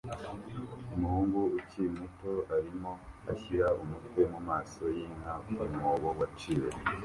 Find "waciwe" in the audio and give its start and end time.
6.19-6.69